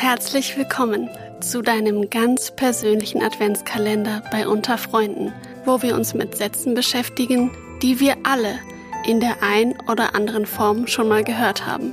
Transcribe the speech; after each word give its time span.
Herzlich 0.00 0.56
willkommen 0.56 1.10
zu 1.42 1.60
deinem 1.60 2.08
ganz 2.08 2.50
persönlichen 2.50 3.22
Adventskalender 3.22 4.22
bei 4.32 4.48
Unter 4.48 4.78
Freunden, 4.78 5.30
wo 5.66 5.82
wir 5.82 5.94
uns 5.94 6.14
mit 6.14 6.34
Sätzen 6.38 6.72
beschäftigen, 6.72 7.50
die 7.82 8.00
wir 8.00 8.16
alle 8.22 8.58
in 9.04 9.20
der 9.20 9.42
ein 9.42 9.78
oder 9.90 10.14
anderen 10.14 10.46
Form 10.46 10.86
schon 10.86 11.06
mal 11.06 11.22
gehört 11.22 11.66
haben 11.66 11.92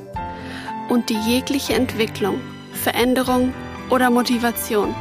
und 0.87 1.09
die 1.09 1.19
jegliche 1.19 1.73
Entwicklung, 1.73 2.39
Veränderung 2.81 3.53
oder 3.89 4.09
Motivation 4.09 4.95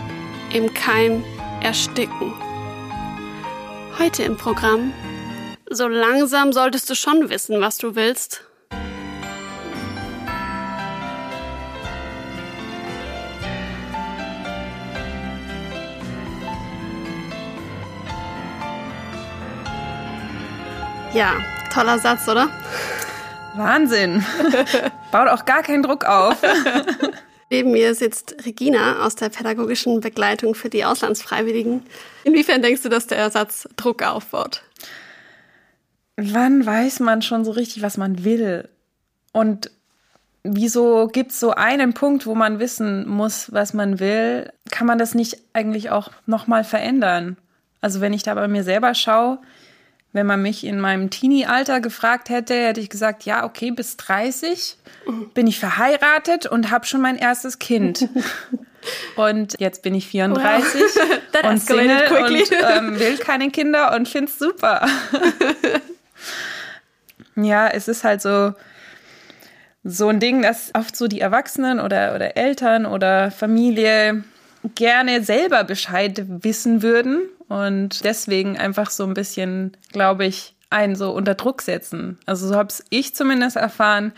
im 0.52 0.74
Keim 0.74 1.22
ersticken. 1.62 2.32
Heute 4.00 4.24
im 4.24 4.36
Programm 4.36 4.92
So 5.70 5.86
langsam 5.86 6.52
solltest 6.52 6.90
du 6.90 6.96
schon 6.96 7.30
wissen, 7.30 7.60
was 7.60 7.78
du 7.78 7.94
willst. 7.94 8.45
Ja, 21.16 21.32
toller 21.72 21.98
Satz, 21.98 22.28
oder? 22.28 22.50
Wahnsinn. 23.54 24.22
Baut 25.10 25.28
auch 25.28 25.46
gar 25.46 25.62
keinen 25.62 25.82
Druck 25.82 26.04
auf. 26.04 26.36
Neben 27.50 27.70
mir 27.70 27.94
sitzt 27.94 28.44
Regina 28.44 29.02
aus 29.02 29.14
der 29.14 29.30
pädagogischen 29.30 30.00
Begleitung 30.00 30.54
für 30.54 30.68
die 30.68 30.84
Auslandsfreiwilligen. 30.84 31.86
Inwiefern 32.24 32.60
denkst 32.60 32.82
du, 32.82 32.90
dass 32.90 33.06
der 33.06 33.30
Satz 33.30 33.66
Druck 33.76 34.02
aufbaut? 34.02 34.62
Wann 36.18 36.66
weiß 36.66 37.00
man 37.00 37.22
schon 37.22 37.46
so 37.46 37.52
richtig, 37.52 37.80
was 37.80 37.96
man 37.96 38.22
will? 38.22 38.68
Und 39.32 39.70
wieso 40.42 41.08
gibt 41.08 41.30
es 41.30 41.40
so 41.40 41.52
einen 41.52 41.94
Punkt, 41.94 42.26
wo 42.26 42.34
man 42.34 42.58
wissen 42.58 43.08
muss, 43.08 43.50
was 43.54 43.72
man 43.72 44.00
will? 44.00 44.52
Kann 44.70 44.86
man 44.86 44.98
das 44.98 45.14
nicht 45.14 45.38
eigentlich 45.54 45.88
auch 45.88 46.10
nochmal 46.26 46.62
verändern? 46.62 47.38
Also 47.80 48.02
wenn 48.02 48.12
ich 48.12 48.22
da 48.22 48.34
bei 48.34 48.48
mir 48.48 48.64
selber 48.64 48.92
schaue, 48.92 49.38
wenn 50.16 50.26
man 50.26 50.42
mich 50.42 50.64
in 50.64 50.80
meinem 50.80 51.10
Teenie-Alter 51.10 51.80
gefragt 51.80 52.30
hätte, 52.30 52.54
hätte 52.54 52.80
ich 52.80 52.90
gesagt, 52.90 53.24
ja, 53.24 53.44
okay, 53.44 53.70
bis 53.70 53.96
30 53.98 54.76
bin 55.34 55.46
ich 55.46 55.60
verheiratet 55.60 56.46
und 56.46 56.70
habe 56.70 56.86
schon 56.86 57.00
mein 57.00 57.16
erstes 57.16 57.58
Kind. 57.58 58.08
Und 59.16 59.58
jetzt 59.58 59.82
bin 59.82 59.96
ich 59.96 60.06
34 60.06 60.80
wow. 60.80 61.42
und 61.50 61.58
Single 61.58 62.06
und 62.06 62.52
ähm, 62.52 63.00
will 63.00 63.18
keine 63.18 63.50
Kinder 63.50 63.96
und 63.96 64.08
finde 64.08 64.30
es 64.30 64.38
super. 64.38 64.86
ja, 67.34 67.66
es 67.66 67.88
ist 67.88 68.04
halt 68.04 68.22
so, 68.22 68.54
so 69.82 70.08
ein 70.08 70.20
Ding, 70.20 70.42
dass 70.42 70.70
oft 70.72 70.94
so 70.94 71.08
die 71.08 71.20
Erwachsenen 71.20 71.80
oder, 71.80 72.14
oder 72.14 72.36
Eltern 72.36 72.86
oder 72.86 73.32
Familie 73.32 74.22
gerne 74.76 75.24
selber 75.24 75.64
Bescheid 75.64 76.22
wissen 76.28 76.80
würden 76.80 77.22
und 77.48 78.04
deswegen 78.04 78.58
einfach 78.58 78.90
so 78.90 79.04
ein 79.04 79.14
bisschen, 79.14 79.76
glaube 79.92 80.26
ich, 80.26 80.54
einen 80.70 80.96
so 80.96 81.12
unter 81.12 81.34
Druck 81.34 81.62
setzen. 81.62 82.18
Also 82.26 82.48
so 82.48 82.56
habe 82.56 82.72
ich 82.90 83.14
zumindest 83.14 83.56
erfahren, 83.56 84.12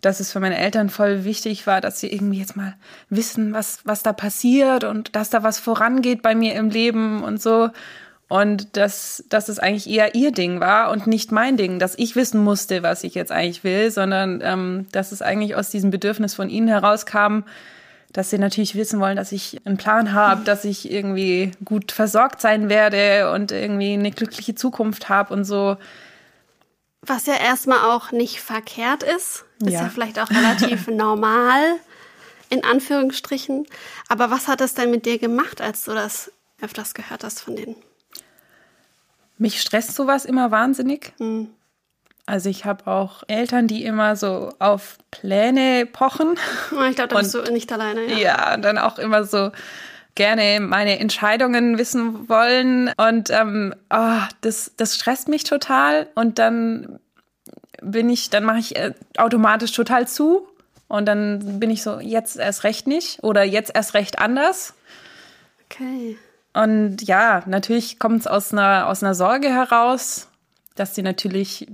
dass 0.00 0.20
es 0.20 0.32
für 0.32 0.40
meine 0.40 0.58
Eltern 0.58 0.90
voll 0.90 1.24
wichtig 1.24 1.66
war, 1.66 1.80
dass 1.80 2.00
sie 2.00 2.12
irgendwie 2.12 2.38
jetzt 2.38 2.56
mal 2.56 2.74
wissen, 3.08 3.54
was, 3.54 3.78
was 3.84 4.02
da 4.02 4.12
passiert 4.12 4.84
und 4.84 5.16
dass 5.16 5.30
da 5.30 5.42
was 5.42 5.58
vorangeht 5.58 6.20
bei 6.20 6.34
mir 6.34 6.54
im 6.54 6.68
Leben 6.68 7.22
und 7.22 7.40
so. 7.40 7.70
Und 8.28 8.76
dass, 8.76 9.24
dass 9.28 9.48
es 9.48 9.58
eigentlich 9.58 9.88
eher 9.88 10.14
ihr 10.14 10.32
Ding 10.32 10.58
war 10.58 10.90
und 10.90 11.06
nicht 11.06 11.30
mein 11.30 11.56
Ding, 11.56 11.78
dass 11.78 11.96
ich 11.96 12.16
wissen 12.16 12.42
musste, 12.42 12.82
was 12.82 13.04
ich 13.04 13.14
jetzt 13.14 13.30
eigentlich 13.30 13.64
will, 13.64 13.90
sondern 13.90 14.40
ähm, 14.42 14.86
dass 14.92 15.12
es 15.12 15.22
eigentlich 15.22 15.54
aus 15.54 15.70
diesem 15.70 15.90
Bedürfnis 15.90 16.34
von 16.34 16.50
ihnen 16.50 16.68
herauskam, 16.68 17.44
dass 18.14 18.30
sie 18.30 18.38
natürlich 18.38 18.76
wissen 18.76 19.00
wollen, 19.00 19.16
dass 19.16 19.32
ich 19.32 19.60
einen 19.66 19.76
Plan 19.76 20.12
habe, 20.12 20.44
dass 20.44 20.64
ich 20.64 20.90
irgendwie 20.90 21.50
gut 21.64 21.90
versorgt 21.90 22.40
sein 22.40 22.68
werde 22.68 23.32
und 23.32 23.50
irgendwie 23.50 23.92
eine 23.92 24.12
glückliche 24.12 24.54
Zukunft 24.54 25.08
habe 25.08 25.34
und 25.34 25.44
so. 25.44 25.76
Was 27.02 27.26
ja 27.26 27.34
erstmal 27.34 27.90
auch 27.90 28.12
nicht 28.12 28.40
verkehrt 28.40 29.02
ist. 29.02 29.44
Ist 29.60 29.72
ja, 29.72 29.82
ja 29.82 29.88
vielleicht 29.88 30.20
auch 30.20 30.30
relativ 30.30 30.86
normal, 30.88 31.60
in 32.50 32.64
Anführungsstrichen. 32.64 33.66
Aber 34.08 34.30
was 34.30 34.46
hat 34.46 34.60
es 34.60 34.74
denn 34.74 34.92
mit 34.92 35.06
dir 35.06 35.18
gemacht, 35.18 35.60
als 35.60 35.84
du 35.84 35.92
das 35.92 36.30
öfters 36.62 36.94
gehört 36.94 37.24
hast 37.24 37.40
von 37.40 37.56
denen? 37.56 37.74
Mich 39.38 39.60
stresst 39.60 39.92
sowas 39.96 40.24
immer 40.24 40.52
wahnsinnig. 40.52 41.14
Hm. 41.18 41.48
Also 42.26 42.48
ich 42.48 42.64
habe 42.64 42.86
auch 42.90 43.22
Eltern, 43.28 43.66
die 43.66 43.84
immer 43.84 44.16
so 44.16 44.52
auf 44.58 44.96
Pläne 45.10 45.86
pochen. 45.86 46.36
Oh, 46.72 46.82
ich 46.88 46.96
glaube, 46.96 47.14
da 47.14 47.18
bist 47.18 47.34
du 47.34 47.42
nicht 47.52 47.70
alleine. 47.72 48.06
Ja. 48.06 48.16
ja, 48.16 48.54
und 48.54 48.62
dann 48.62 48.78
auch 48.78 48.98
immer 48.98 49.24
so 49.24 49.50
gerne 50.14 50.60
meine 50.60 50.98
Entscheidungen 50.98 51.76
wissen 51.76 52.28
wollen. 52.28 52.90
Und 52.96 53.30
ähm, 53.30 53.74
oh, 53.90 54.20
das, 54.40 54.72
das 54.76 54.94
stresst 54.94 55.28
mich 55.28 55.44
total. 55.44 56.08
Und 56.14 56.38
dann 56.38 56.98
bin 57.82 58.08
ich, 58.08 58.30
dann 58.30 58.44
mache 58.44 58.58
ich 58.58 58.76
äh, 58.76 58.94
automatisch 59.18 59.72
total 59.72 60.08
zu. 60.08 60.48
Und 60.88 61.06
dann 61.06 61.60
bin 61.60 61.70
ich 61.70 61.82
so, 61.82 61.98
jetzt 62.00 62.36
erst 62.36 62.64
recht 62.64 62.86
nicht 62.86 63.22
oder 63.22 63.42
jetzt 63.42 63.72
erst 63.74 63.94
recht 63.94 64.18
anders. 64.18 64.74
Okay. 65.66 66.16
Und 66.52 67.02
ja, 67.02 67.42
natürlich 67.46 67.98
kommt 67.98 68.20
es 68.20 68.26
aus 68.26 68.52
einer, 68.52 68.86
aus 68.86 69.02
einer 69.02 69.14
Sorge 69.14 69.48
heraus, 69.48 70.28
dass 70.74 70.94
sie 70.94 71.02
natürlich 71.02 71.66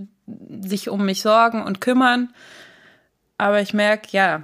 sich 0.61 0.89
um 0.89 1.05
mich 1.05 1.23
sorgen 1.23 1.63
und 1.63 1.81
kümmern. 1.81 2.33
Aber 3.39 3.61
ich 3.61 3.73
merke, 3.73 4.09
ja, 4.11 4.43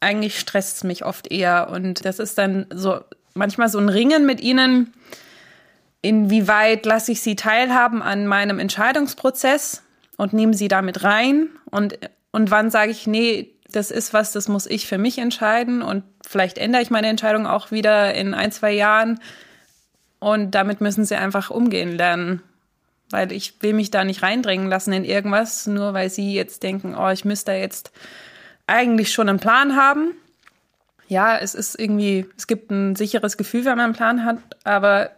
eigentlich 0.00 0.38
stresst 0.38 0.78
es 0.78 0.84
mich 0.84 1.04
oft 1.04 1.30
eher. 1.30 1.70
Und 1.70 2.04
das 2.04 2.18
ist 2.18 2.38
dann 2.38 2.66
so 2.72 3.00
manchmal 3.34 3.68
so 3.68 3.78
ein 3.78 3.88
Ringen 3.88 4.26
mit 4.26 4.40
ihnen. 4.40 4.92
Inwieweit 6.00 6.86
lasse 6.86 7.12
ich 7.12 7.20
sie 7.20 7.36
teilhaben 7.36 8.02
an 8.02 8.26
meinem 8.26 8.58
Entscheidungsprozess 8.58 9.82
und 10.16 10.32
nehme 10.32 10.54
sie 10.54 10.68
damit 10.68 11.04
rein? 11.04 11.48
Und, 11.66 11.98
und 12.30 12.50
wann 12.50 12.70
sage 12.70 12.90
ich, 12.90 13.06
nee, 13.06 13.54
das 13.70 13.90
ist 13.90 14.14
was, 14.14 14.32
das 14.32 14.48
muss 14.48 14.66
ich 14.66 14.86
für 14.86 14.98
mich 14.98 15.18
entscheiden 15.18 15.82
und 15.82 16.04
vielleicht 16.26 16.56
ändere 16.56 16.80
ich 16.82 16.90
meine 16.90 17.08
Entscheidung 17.08 17.46
auch 17.46 17.70
wieder 17.70 18.14
in 18.14 18.32
ein, 18.32 18.50
zwei 18.50 18.72
Jahren. 18.72 19.20
Und 20.20 20.52
damit 20.52 20.80
müssen 20.80 21.04
sie 21.04 21.16
einfach 21.16 21.50
umgehen 21.50 21.96
lernen 21.96 22.42
weil 23.10 23.32
ich 23.32 23.54
will 23.60 23.72
mich 23.72 23.90
da 23.90 24.04
nicht 24.04 24.22
reindrängen 24.22 24.68
lassen 24.68 24.92
in 24.92 25.04
irgendwas, 25.04 25.66
nur 25.66 25.94
weil 25.94 26.10
sie 26.10 26.34
jetzt 26.34 26.62
denken, 26.62 26.94
oh, 26.94 27.08
ich 27.08 27.24
müsste 27.24 27.52
jetzt 27.52 27.90
eigentlich 28.66 29.12
schon 29.12 29.28
einen 29.28 29.40
Plan 29.40 29.76
haben. 29.76 30.14
Ja, 31.08 31.38
es 31.38 31.54
ist 31.54 31.78
irgendwie, 31.78 32.26
es 32.36 32.46
gibt 32.46 32.70
ein 32.70 32.94
sicheres 32.94 33.36
Gefühl, 33.36 33.64
wenn 33.64 33.76
man 33.76 33.86
einen 33.86 33.94
Plan 33.94 34.24
hat, 34.24 34.38
aber 34.64 35.10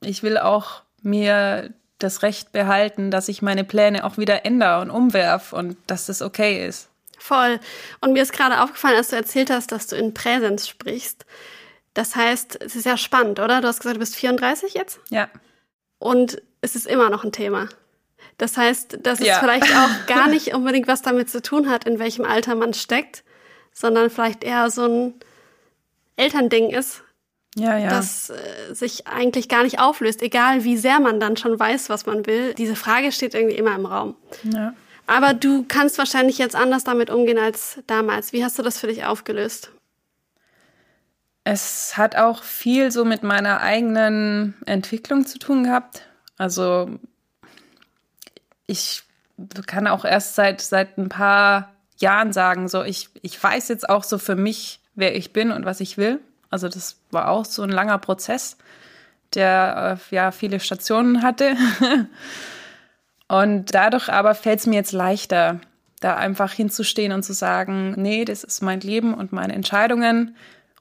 ich 0.00 0.22
will 0.22 0.36
auch 0.36 0.82
mir 1.02 1.70
das 1.98 2.22
Recht 2.22 2.52
behalten, 2.52 3.10
dass 3.10 3.28
ich 3.28 3.42
meine 3.42 3.64
Pläne 3.64 4.04
auch 4.04 4.18
wieder 4.18 4.44
ändere 4.44 4.80
und 4.80 4.90
umwerf 4.90 5.52
und 5.52 5.76
dass 5.86 6.06
das 6.06 6.22
okay 6.22 6.66
ist. 6.66 6.88
Voll. 7.18 7.58
Und 8.00 8.12
mir 8.12 8.22
ist 8.22 8.32
gerade 8.32 8.60
aufgefallen, 8.60 8.96
als 8.96 9.08
du 9.08 9.16
erzählt 9.16 9.50
hast, 9.50 9.72
dass 9.72 9.88
du 9.88 9.96
in 9.96 10.14
Präsenz 10.14 10.68
sprichst. 10.68 11.26
Das 11.94 12.14
heißt, 12.14 12.62
es 12.62 12.76
ist 12.76 12.86
ja 12.86 12.96
spannend, 12.96 13.40
oder? 13.40 13.60
Du 13.60 13.66
hast 13.66 13.80
gesagt, 13.80 13.96
du 13.96 14.00
bist 14.00 14.14
34 14.14 14.74
jetzt? 14.74 15.00
Ja. 15.10 15.28
Und 15.98 16.42
es 16.60 16.76
ist 16.76 16.86
immer 16.86 17.10
noch 17.10 17.24
ein 17.24 17.32
Thema. 17.32 17.68
Das 18.36 18.56
heißt, 18.56 18.98
dass 19.02 19.20
ja. 19.20 19.34
es 19.34 19.38
vielleicht 19.38 19.64
auch 19.76 20.06
gar 20.06 20.28
nicht 20.28 20.54
unbedingt 20.54 20.88
was 20.88 21.02
damit 21.02 21.30
zu 21.30 21.42
tun 21.42 21.68
hat, 21.68 21.84
in 21.84 21.98
welchem 21.98 22.24
Alter 22.24 22.54
man 22.54 22.74
steckt, 22.74 23.24
sondern 23.72 24.10
vielleicht 24.10 24.44
eher 24.44 24.70
so 24.70 24.86
ein 24.86 25.14
Elternding 26.16 26.70
ist, 26.70 27.02
ja, 27.54 27.76
ja. 27.78 27.90
das 27.90 28.30
äh, 28.30 28.74
sich 28.74 29.06
eigentlich 29.06 29.48
gar 29.48 29.62
nicht 29.62 29.80
auflöst, 29.80 30.22
egal 30.22 30.64
wie 30.64 30.76
sehr 30.76 31.00
man 31.00 31.20
dann 31.20 31.36
schon 31.36 31.58
weiß, 31.58 31.88
was 31.88 32.06
man 32.06 32.26
will. 32.26 32.54
Diese 32.54 32.76
Frage 32.76 33.12
steht 33.12 33.34
irgendwie 33.34 33.56
immer 33.56 33.74
im 33.74 33.86
Raum. 33.86 34.16
Ja. 34.44 34.74
Aber 35.06 35.32
du 35.32 35.64
kannst 35.66 35.96
wahrscheinlich 35.98 36.38
jetzt 36.38 36.54
anders 36.54 36.84
damit 36.84 37.08
umgehen 37.08 37.38
als 37.38 37.78
damals. 37.86 38.32
Wie 38.32 38.44
hast 38.44 38.58
du 38.58 38.62
das 38.62 38.78
für 38.78 38.88
dich 38.88 39.04
aufgelöst? 39.04 39.70
Es 41.50 41.96
hat 41.96 42.14
auch 42.14 42.42
viel 42.42 42.90
so 42.90 43.06
mit 43.06 43.22
meiner 43.22 43.62
eigenen 43.62 44.52
Entwicklung 44.66 45.24
zu 45.24 45.38
tun 45.38 45.64
gehabt. 45.64 46.02
Also 46.36 46.90
ich 48.66 49.04
kann 49.66 49.86
auch 49.86 50.04
erst 50.04 50.34
seit, 50.34 50.60
seit 50.60 50.98
ein 50.98 51.08
paar 51.08 51.72
Jahren 51.96 52.34
sagen, 52.34 52.68
so 52.68 52.82
ich, 52.82 53.08
ich 53.22 53.42
weiß 53.42 53.68
jetzt 53.68 53.88
auch 53.88 54.04
so 54.04 54.18
für 54.18 54.36
mich, 54.36 54.80
wer 54.94 55.16
ich 55.16 55.32
bin 55.32 55.50
und 55.50 55.64
was 55.64 55.80
ich 55.80 55.96
will. 55.96 56.20
Also 56.50 56.68
das 56.68 57.00
war 57.12 57.28
auch 57.28 57.46
so 57.46 57.62
ein 57.62 57.70
langer 57.70 57.96
Prozess, 57.96 58.58
der 59.32 59.98
äh, 60.10 60.14
ja 60.14 60.32
viele 60.32 60.60
Stationen 60.60 61.22
hatte. 61.22 61.56
und 63.26 63.74
dadurch 63.74 64.10
aber 64.10 64.34
fällt 64.34 64.58
es 64.58 64.66
mir 64.66 64.76
jetzt 64.76 64.92
leichter, 64.92 65.60
da 66.00 66.14
einfach 66.14 66.52
hinzustehen 66.52 67.12
und 67.12 67.22
zu 67.22 67.32
sagen, 67.32 67.94
nee, 67.96 68.26
das 68.26 68.44
ist 68.44 68.60
mein 68.60 68.80
Leben 68.80 69.14
und 69.14 69.32
meine 69.32 69.54
Entscheidungen 69.54 70.36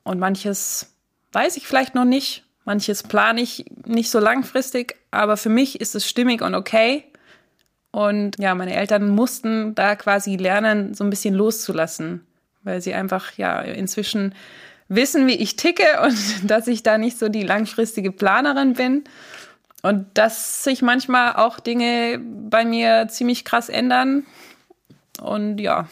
und 0.08 0.20
manches 0.20 0.94
weiß 1.34 1.58
ich 1.58 1.68
vielleicht 1.68 1.94
noch 1.94 2.06
nicht, 2.06 2.46
manches 2.64 3.04
plane 3.04 3.42
ich 3.42 3.66
nicht 3.86 4.10
so 4.10 4.20
langfristig, 4.20 4.96
aber 5.12 5.36
für 5.36 5.50
mich 5.50 5.82
ist 5.82 5.96
es 5.96 6.08
stimmig 6.08 6.42
und 6.42 6.56
okay. 6.56 7.04
Und 7.92 8.40
ja, 8.40 8.56
meine 8.56 8.74
Eltern 8.74 9.10
mussten 9.10 9.76
da 9.76 9.98
quasi 9.98 10.38
lernen, 10.38 10.94
so 10.94 11.04
ein 11.04 11.10
bisschen 11.10 11.34
loszulassen, 11.34 12.26
weil 12.64 12.80
sie 12.80 12.94
einfach 12.94 13.34
ja 13.34 13.60
inzwischen 13.60 14.34
wissen, 14.88 15.28
wie 15.28 15.36
ich 15.36 15.58
ticke 15.58 15.84
und 16.04 16.50
dass 16.50 16.68
ich 16.68 16.84
da 16.84 16.98
nicht 16.98 17.20
so 17.20 17.28
die 17.28 17.44
langfristige 17.44 18.14
Planerin 18.14 18.74
bin. 18.74 19.04
Und 19.84 20.06
dass 20.14 20.64
sich 20.64 20.82
manchmal 20.82 21.36
auch 21.36 21.60
Dinge 21.60 22.20
bei 22.50 22.64
mir 22.64 23.10
ziemlich 23.10 23.44
krass 23.44 23.68
ändern. 23.68 24.26
Und 25.22 25.60
ja, 25.60 25.90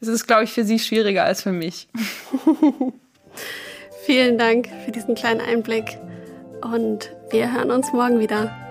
es 0.00 0.06
ist, 0.08 0.26
glaube 0.26 0.44
ich, 0.44 0.52
für 0.52 0.64
sie 0.64 0.78
schwieriger 0.78 1.24
als 1.24 1.42
für 1.42 1.52
mich. 1.52 1.88
Vielen 4.06 4.38
Dank 4.38 4.68
für 4.84 4.92
diesen 4.92 5.16
kleinen 5.16 5.40
Einblick 5.40 5.98
und 6.62 7.10
wir 7.30 7.52
hören 7.52 7.72
uns 7.72 7.92
morgen 7.92 8.20
wieder. 8.20 8.65